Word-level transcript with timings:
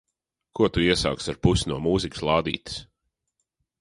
Ko 0.59 0.69
tu 0.77 0.85
iesāksi 0.85 1.29
ar 1.33 1.37
pusi 1.47 1.69
no 1.73 1.77
mūzikas 1.83 2.25
lādītes? 2.31 2.81